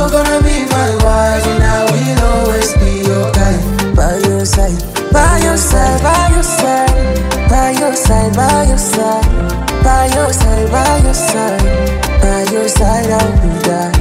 You're 0.00 0.08
gonna 0.08 0.40
be 0.42 0.64
my 0.64 0.96
wife, 1.04 1.46
and 1.46 1.62
I 1.62 1.84
will 1.92 2.24
always 2.32 2.72
be 2.78 3.04
your 3.06 3.30
guy. 3.32 3.60
By 3.94 4.16
your 4.26 4.46
side, 4.46 4.80
by 5.12 5.38
your 5.44 5.58
side, 5.58 6.00
by 6.02 6.30
your 6.30 6.42
side, 6.42 6.88
by 7.50 7.72
your 7.78 7.94
side, 7.94 8.34
by 8.34 8.64
your 8.64 8.78
side, 8.78 9.28
by 9.84 10.06
your 10.06 10.32
side, 10.32 10.70
by 10.72 11.02
your 11.04 11.12
side, 11.12 11.62
by 12.22 12.50
your 12.50 12.66
side, 12.66 13.10
I 13.10 13.44
will 13.44 13.62
die. 13.62 13.99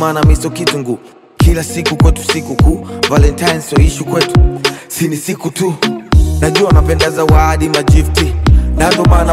Maana 0.00 0.22
miso. 0.22 0.50
Kila 1.36 1.64
siku 1.64 1.96
kwetu 1.96 2.22
siku 2.32 2.54
kuu, 2.56 2.86
Valentine 3.10 3.60
so 3.60 3.76
ishu 3.76 4.04
kwetu, 4.04 4.40
si 4.88 5.08
ni 5.08 5.16
siku 5.16 5.50
tu. 5.50 5.74
Najua 6.40 6.72
napenda 6.72 7.10
zawadi 7.10 7.68
majifti 7.68 8.34
nando 8.76 9.04
maana 9.04 9.32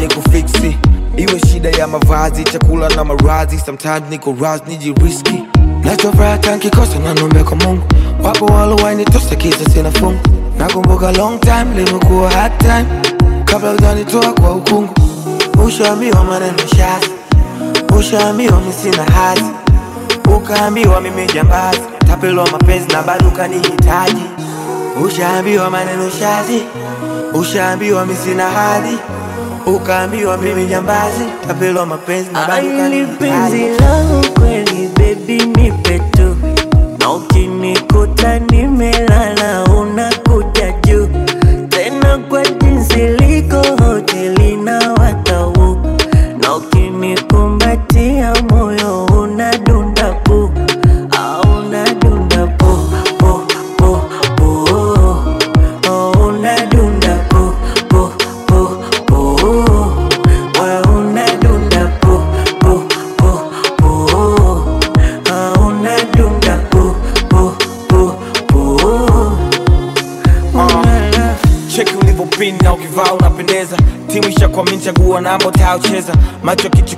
ni 0.00 0.08
kufiksi. 0.14 0.76
Iwe 1.16 1.40
shida 1.40 1.68
ya 1.70 1.86
mavazi, 1.86 2.44
chakula 2.44 2.88
na 2.88 3.04
marazi, 3.04 3.58
sometimes 3.58 4.02
niko 4.10 4.36
raz 4.40 4.60
nijiriski. 4.68 5.44
Nachofuraha 5.84 6.56
nkikosa 6.56 6.98
na 6.98 7.14
nombe 7.14 7.44
kwa 7.44 7.56
Mungu, 7.56 7.82
wapo 8.24 8.44
walowainitosa 8.46 9.36
kisa 9.36 9.70
sina 9.70 9.90
fungu. 9.90 10.20
Nakumbuka 10.58 11.12
long 11.12 11.40
time 11.40 11.66
limekuwa 11.76 12.30
hard 12.30 12.58
time, 12.58 12.86
kabla 13.44 13.70
ujanitoa 13.70 14.32
kwa 14.32 14.52
ukungu. 14.54 14.94
Ushaambiwa 15.66 16.24
maneno 16.24 16.58
shazi, 16.76 17.10
ushaambiwa 17.98 18.60
misina 18.60 19.04
hazi, 19.04 19.44
ukaambiwa 20.36 21.00
mimi 21.00 21.26
jambazi, 21.34 21.80
tapelwa 22.08 22.50
mapenzi 22.50 22.88
na 22.92 23.02
bado 23.02 23.30
kanihitaji. 23.30 24.22
Ushaambiwa 25.04 25.70
maneno 25.70 26.10
shazi, 26.10 26.62
ushaambiwa 27.34 28.06
mimi 28.06 28.18
sina 28.18 28.50
hadhi, 28.50 28.98
ukaambiwa 29.66 30.36
mimi 30.38 30.66
jambazi, 30.66 31.24
tapelwa 31.48 31.86
mapenzi 31.86 32.30
na 32.32 32.46
bado 32.46 32.68
Aili 32.68 33.06
penzi 33.06 33.68
langu 33.80 34.26
kweli 34.40 34.88
baby 34.96 35.38
nipe 35.46 35.98
tu. 35.98 36.36
Na 36.98 37.12
ukinikuta 37.12 38.38
nimelala 38.38 39.64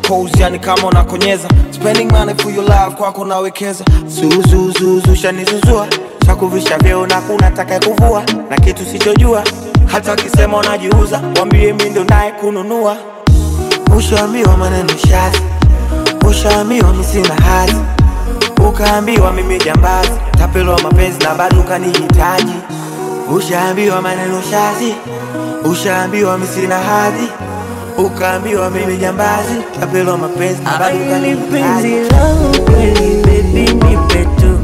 pose 0.09 0.43
yani 0.43 0.59
kama 0.59 0.89
unakonyeza. 0.89 1.49
Spending 1.71 2.13
money 2.13 2.35
for 2.35 2.53
your 2.53 2.65
love 2.65 2.97
kwako 2.97 3.25
nawekeza. 3.25 3.85
Zuzuzuzu 4.07 5.17
shanizuzua. 5.17 5.87
Chakuvisha 6.27 6.79
vyeo 6.79 7.07
na 7.07 7.21
kuna 7.21 7.51
kuvua. 7.81 8.23
Na 8.51 8.57
kitu 8.57 8.85
sichojua. 8.87 9.45
Hata 9.87 10.13
akisema 10.13 10.57
unajiuza 10.59 11.21
wambie 11.41 11.73
mi 11.73 11.91
naye 12.05 12.33
kununua. 12.33 12.97
Ushaambiwa 13.97 14.57
maneno 14.57 14.89
shazi. 15.09 15.43
Ushaambiwa 16.29 16.93
misina 16.93 17.35
hazi. 17.35 17.77
Ukaambiwa 18.69 19.33
mimi 19.33 19.59
jambazi. 19.59 20.11
Tapelwa 20.39 20.83
mapenzi 20.83 21.19
na 21.25 21.35
bado 21.35 21.61
ukanihitaji. 21.61 22.53
Ushaambiwa 23.37 24.03
maneno 24.03 24.43
shazi. 24.51 24.95
Ushaambiwa 25.65 26.39
misina 26.39 26.79
hadhi 26.79 27.29
ukaambiwa 27.99 28.71
mimi 28.71 28.97
jambazi, 28.97 29.55
kapelo 29.81 30.17
mapenzi 30.19 30.63
ni 31.19 31.35
mpenzi 31.35 31.89
langu 32.11 32.63
kweli, 32.65 33.23
baby 33.23 33.73
nipe 33.75 34.25
tu, 34.41 34.59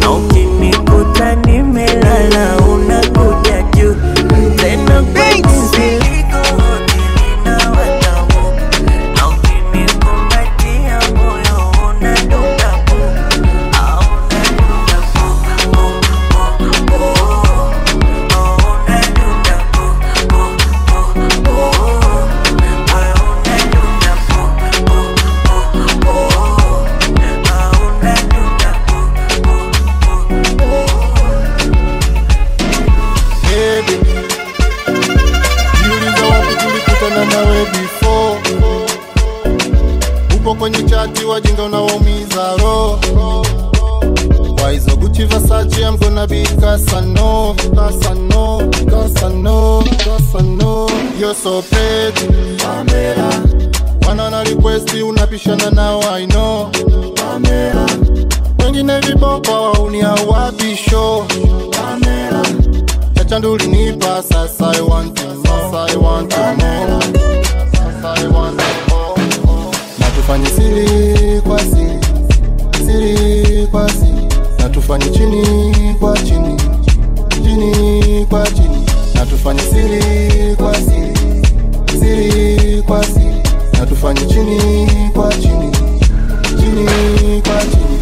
na 0.00 0.10
ukinikuta 0.10 1.34
nimelala 1.34 2.56
unakuja 2.56 3.62
juu. 3.62 3.94
Tena 4.56 5.02
kwa 5.02 5.24
Hatufanye 83.82 84.26
chini 84.26 84.88
kwa 85.12 85.28
chini, 85.34 85.70
chini 86.60 87.42
kwa 87.42 87.62
chini. 87.62 87.98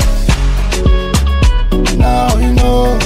Now 1.99 2.39
you 2.39 2.53
know 2.55 2.99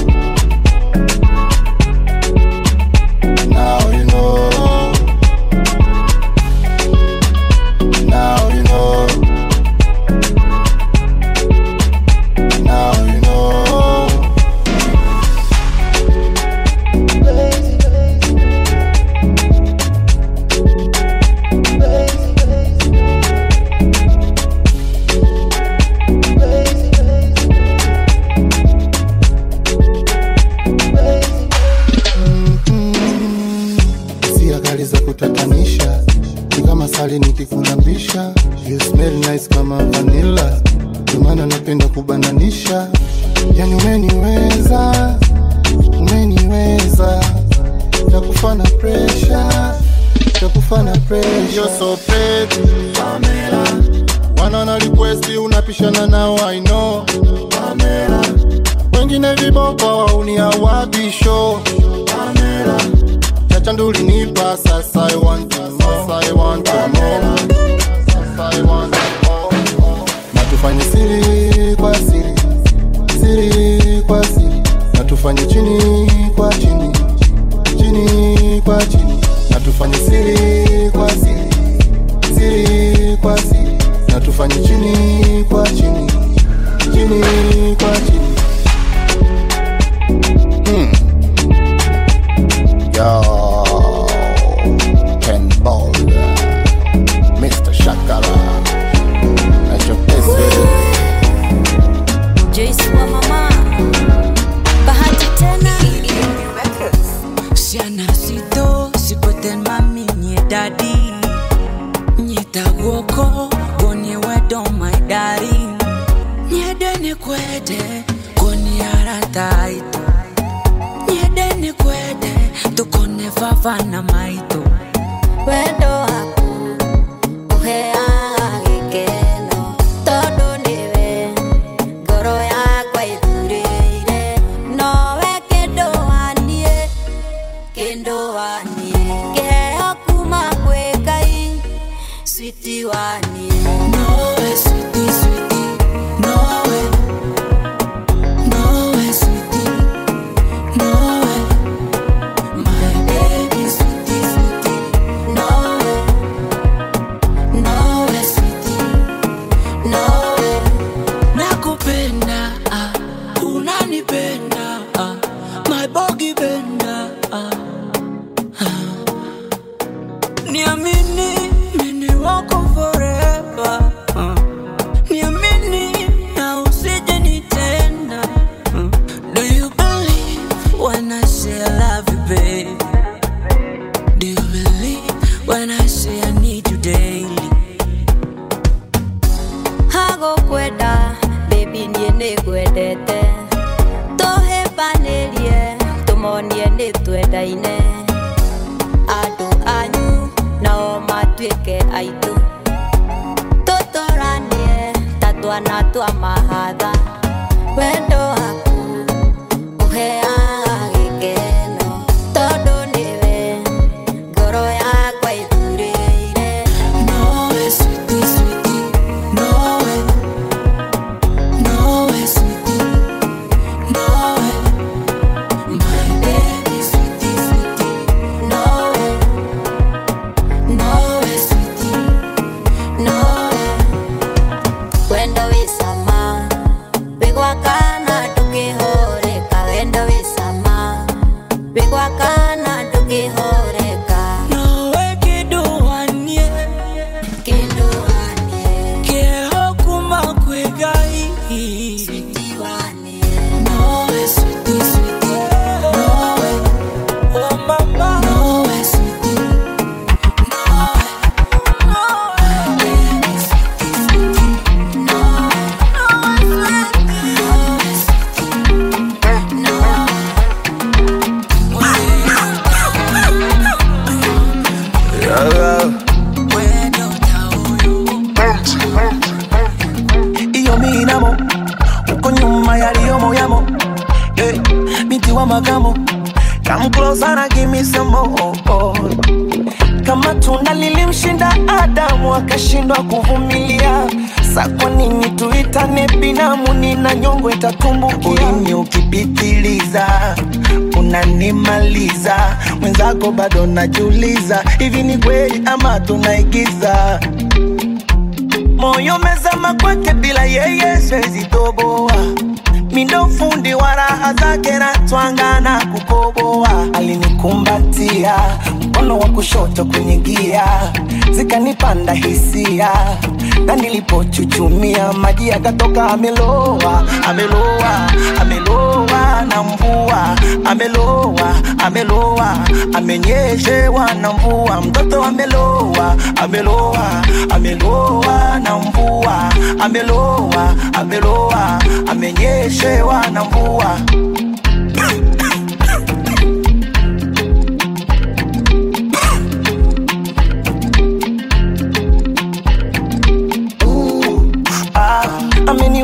Ameloa, 326.74 327.04
ameloa, 327.28 328.10
ameloa 328.40 329.42
na 329.48 329.62
mvua, 329.62 330.36
ameloa, 330.64 331.54
ameloa, 331.86 332.56
amenyeshewa 332.94 334.14
na 334.14 334.32
mvua, 334.32 334.80
mtoto 334.80 335.24
ameloa, 335.24 336.16
ameloa, 336.42 337.22
ameloa 337.50 338.58
na 338.60 338.78
mvua, 338.78 339.50
ameloa, 339.80 340.74
ameloa, 340.94 341.78
amenyeshewa 342.10 343.26
na 343.32 343.44
mvua. 343.44 343.98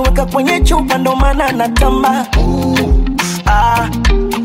Ameniweka 0.01 0.27
kwenye 0.27 0.61
chupa 0.61 0.99
ndo 0.99 1.17
maana 1.17 1.53
natamba. 1.53 2.27
Ah, 3.47 3.89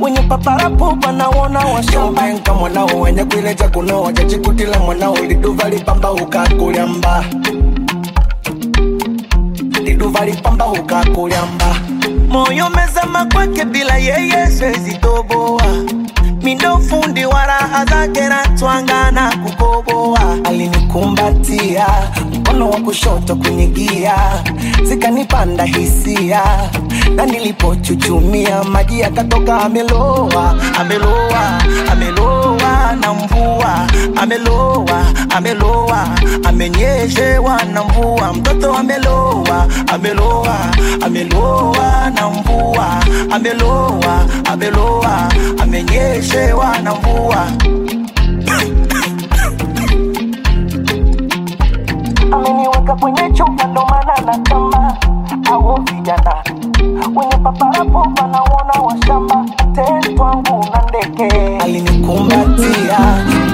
wenye 0.02 0.20
paparapo 0.22 0.98
wanaona 1.06 1.60
washambenka 1.60 2.54
mwanao 2.54 3.00
wenye 3.02 3.24
kuileja 3.24 3.68
kunoa 3.70 4.12
jachikutila 4.14 4.80
mwanao 4.80 5.16
liduva 5.18 5.70
lipamba 5.70 6.12
ukakulyamba 6.12 7.26
liduva 9.84 10.26
lipamba 10.26 10.68
ukakulyamba 10.68 11.76
moyo 12.30 12.70
mezama 12.70 13.26
kwake 13.26 13.66
bila 13.66 13.98
yeye 13.98 14.48
siwezi 14.52 14.94
toboa. 14.98 15.62
Mindo 16.44 16.78
fundi 16.80 17.26
wa 17.26 17.46
raha 17.46 17.86
zake 17.86 18.22
natwanga 18.30 19.12
na 19.12 19.38
kukoboa. 19.38 20.20
Alinikumbatia 20.44 21.86
mkono 22.46 22.70
wa 22.70 22.80
kushoto 22.80 23.36
kunigia, 23.36 24.16
zikanipanda 24.84 25.64
hisia 25.64 26.42
na 27.16 27.26
nilipochuchumia 27.26 28.64
maji 28.64 29.00
yakatoka 29.00 29.62
ameloa 29.62 30.56
ameloa 30.80 31.62
ameloa 31.92 32.96
na 33.02 33.14
mvua 33.14 33.88
ameloa 34.16 35.06
ameloa 35.36 36.08
amenyeshewa 36.44 37.64
na 37.74 37.84
mvua 37.84 38.34
mtoto 38.34 38.74
ameloa 38.74 39.68
ameloa 39.94 40.58
ameloa 41.06 42.10
na 42.16 42.30
mvua 42.30 43.04
ameloa 43.32 44.26
ameloa 44.52 45.30
amenyeshewa 45.64 46.78
na 46.84 46.94
mvua 46.96 47.48
ameniweka 52.36 52.96
kwenye 52.96 53.32
chupa 53.34 53.68
ndo 53.68 53.86
maana 53.90 54.14
natamba 54.26 54.98
au 55.52 55.82
vijana. 55.84 56.34
Wenye 57.16 57.38
paparapo 57.44 57.98
wanaona 57.98 58.74
washamba. 58.84 59.46
Tetwangu 59.76 60.66
na 60.74 60.82
ndeke 60.90 61.58
alinikumbatia 61.58 63.00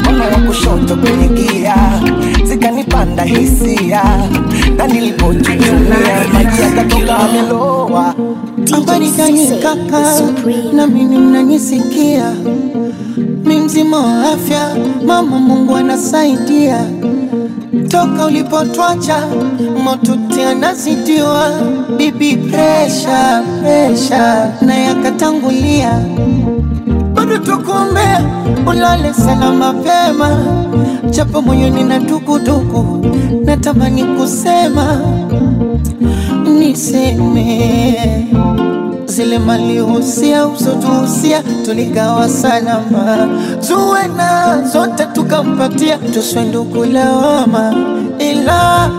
mkono 0.02 0.24
wa 0.24 0.40
kushoto 0.48 0.96
kwenye 0.96 1.28
gia. 1.28 1.76
Zikanipanda 2.44 3.24
hisia 3.24 4.02
na 4.78 4.88
nilipochuchumia 4.88 6.28
maji 6.34 6.62
yakatoka 6.62 7.18
ameloa 7.20 8.14
habari 8.72 9.10
gani 9.10 9.48
kaka 9.48 10.22
na 10.74 10.88
mimi 10.88 11.18
mnanisikia 11.18 12.32
mi 13.46 13.60
mzima 13.60 13.98
wa 14.00 14.32
afya 14.34 14.76
mama 15.06 15.40
mungu 15.40 15.76
anasaidia 15.76 16.86
toka 17.92 18.26
ulipotwacha 18.26 19.18
motuti 19.84 20.42
anazidiwa 20.42 21.50
bibi 21.98 22.38
presha 22.38 23.44
presha 23.62 24.52
na 24.62 24.78
yakatangulia. 24.78 26.00
Bado 27.14 27.38
tukuombea 27.38 28.22
ulale 28.68 29.14
salama 29.14 29.74
pema. 29.74 30.46
Chapo 31.12 31.42
moyoni 31.42 31.84
na 31.84 32.00
dukuduku 32.00 33.06
natamani 33.46 34.04
kusema 34.04 35.02
niseme 36.60 37.62
zile 39.12 39.40
malihusia 39.40 40.48
usotuhusia 40.48 41.44
tuligawa 41.66 42.30
salama. 42.30 43.28
Tuwe 43.68 44.08
na 44.18 44.62
zote 44.74 45.06
tukampatia 45.06 45.98
tuswendukulawama 45.98 47.74
ila 48.20 48.90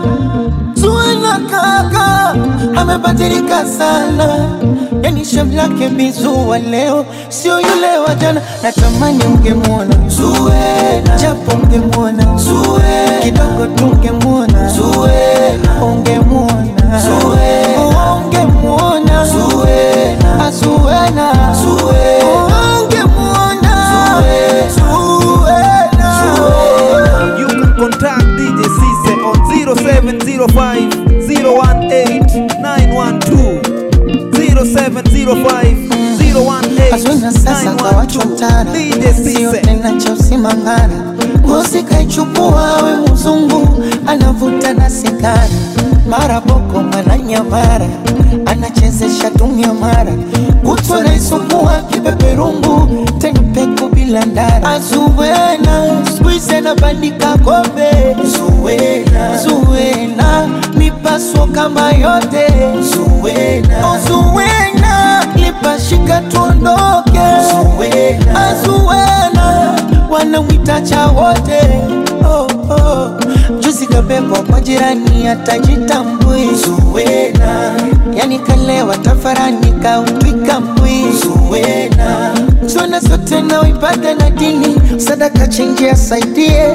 ndugu 0.77 1.13
na 1.21 1.39
kaka 1.51 2.35
amebadilika 2.75 3.65
sana, 3.65 4.27
yani 5.03 5.25
shem 5.25 5.55
lake 5.55 5.89
bizua 5.89 6.59
leo 6.59 7.05
sio 7.29 7.59
yule 7.59 7.97
wa 8.07 8.15
jana. 8.15 8.41
Natamani 8.63 9.23
ungemwona 9.23 9.95
japo 11.21 11.51
ungemwona 11.63 12.25
kidogo 13.23 13.65
tungemwona 13.75 14.71
ungemwona 15.83 16.63
Zuena, 16.99 17.62
Zuena, 19.25 20.51
Zuena, 20.51 21.53
Zuena. 21.55 22.43
You 27.39 27.47
can 27.47 27.73
contact 27.77 28.25
DJ 28.37 28.59
Cisse 28.77 29.13
on 29.23 29.37
0705 29.49 30.89
018 31.27 32.61
912 32.61 33.61
0705 34.31 36.93
Azwina 36.93 37.31
sasa 37.31 37.71
kwa 37.71 37.89
watu 37.91 38.19
mtana, 38.27 38.71
sio 39.23 39.51
tena 39.51 39.91
cha 40.01 40.13
usimangara 40.13 40.89
ngozi 41.45 41.83
kaichukua 41.83 42.81
we 42.83 43.11
mzungu 43.13 43.83
anavuta 44.07 44.73
na 44.73 44.89
sigara 44.89 45.47
mara 46.09 46.41
boko 46.41 46.81
mara 46.83 47.17
nyamara 47.17 47.87
anachezesha 48.45 49.29
tumia 49.29 49.73
mara. 49.73 50.13
Kutwa 50.63 51.03
naisumbua 51.03 51.73
kipeperungu 51.91 53.05
tenpeko 53.19 53.87
bila 53.89 54.25
ndara. 54.25 54.69
Azuwena 54.69 56.01
skuize 56.17 56.61
na 56.61 56.75
bandika 56.75 57.37
kombe 57.37 58.15
zuwena 58.25 59.37
zuwena 59.37 60.49
kama 61.53 61.91
yote. 61.91 62.47
Zuwena 62.81 63.99
zuwena 64.07 65.25
lipashika 65.35 66.21
tuondoke. 66.21 67.19
Azuwena 68.35 69.75
wanamwitacha 70.09 71.07
wote. 71.07 71.59
Oh. 72.25 72.47
Juzi 73.59 73.85
kabebwa 73.87 74.39
kwa 74.39 74.61
jirani 74.61 75.27
atajitambui. 75.27 76.49
Zuwena 76.65 77.73
yani 78.13 78.39
kalewa 78.39 78.97
tafarani 78.97 79.71
kautwika 79.83 80.59
mbwi 80.59 81.03
zuwena 81.23 82.31
zona 82.65 82.99
zote 82.99 83.41
na 83.41 83.69
ibada 83.69 84.15
na 84.15 84.29
dini. 84.29 84.75
Sadaka 84.97 85.47
chenji 85.47 85.89
asaidie. 85.89 86.67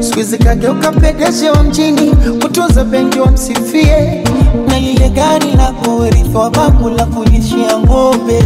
Skuizi 0.00 0.38
kageuka 0.38 0.92
pedeje 0.92 1.50
wa 1.50 1.62
mjini. 1.62 2.10
Kutunza 2.42 2.84
benki 2.84 3.20
wamsifie. 3.20 4.24
Na 4.68 4.78
lile 4.80 5.08
gari 5.08 5.52
la 5.56 5.66
kurithi 5.72 6.36
wa 6.36 6.50
babu 6.50 6.88
la 6.88 7.06
kulishia 7.06 7.78
ng'ombe. 7.78 8.44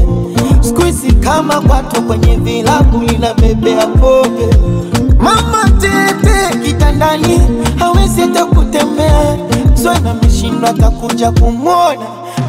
Skuizi 0.61 1.13
kama 1.13 1.61
kwato 1.61 2.01
kwenye 2.03 2.37
vilabu 2.37 2.99
linabebea 3.03 3.87
pombe 3.87 4.47
mama 5.25 5.71
tete 5.81 6.59
kitandani 6.65 7.41
hawezi 7.79 8.21
hata 8.21 8.45
kutembea. 8.45 9.37
Zona 9.75 10.15
meshindwa 10.15 10.71
atakuja 10.71 11.31
kumwona. 11.33 12.01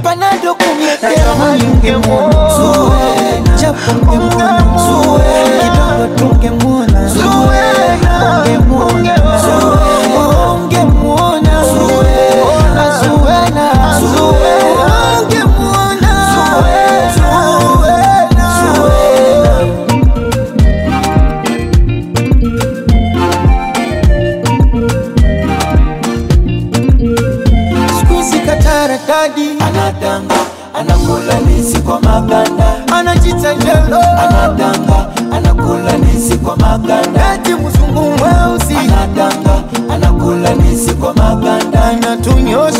Panado 0.03 0.55
kumletea 0.55 1.25
ungemwona 1.73 2.49
japo 3.61 3.91
ungemwona 3.91 4.63
kidogo 5.59 6.15
tungemwona. 6.15 7.11
Ungemwona 8.45 9.15
maganda, 32.21 32.65
anachita 32.97 33.53
jelo, 33.55 33.99
anadanga, 34.23 35.07
anakula 35.31 35.97
nisi 35.97 36.37
kwa 36.37 36.57
maganda, 36.57 37.33
eti 37.35 37.53
mzungu 37.53 38.01
mweusi, 38.01 38.75
anadanga, 38.77 39.63
anakula 39.93 40.53
nisi 40.53 40.93
kwa 40.93 41.13
maganda, 41.13 41.83
anatunyosha 41.85 42.74